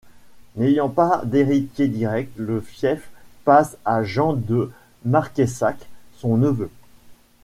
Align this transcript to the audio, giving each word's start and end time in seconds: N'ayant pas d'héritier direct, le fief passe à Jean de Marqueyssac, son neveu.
N'ayant 0.55 0.89
pas 0.89 1.21
d'héritier 1.25 1.87
direct, 1.87 2.31
le 2.39 2.59
fief 2.59 3.11
passe 3.45 3.77
à 3.85 4.01
Jean 4.03 4.33
de 4.33 4.71
Marqueyssac, 5.05 5.77
son 6.17 6.37
neveu. 6.37 6.71